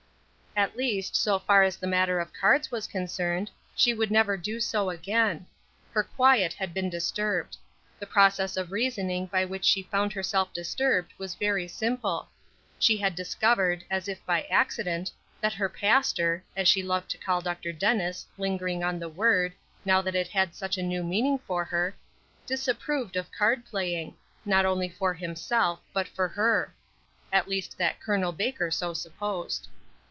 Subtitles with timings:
[0.53, 4.59] At least, so far as the matter of cards was concerned, she would never do
[4.59, 5.45] so again.
[5.93, 7.55] Her quiet had been disturbed.
[7.99, 12.27] The process of reasoning by which she found herself disturbed was very simple.
[12.79, 15.09] She had discovered, as if by accident,
[15.39, 17.71] that her pastor; as she loved to call Dr.
[17.71, 19.53] Dennis, lingering on the word,
[19.85, 21.95] now that it had such a new meaning for her,
[22.45, 26.73] disapproved of card playing, not only for himself, but for her;
[27.31, 28.33] at least that Col.
[28.33, 29.69] Baker so supposed.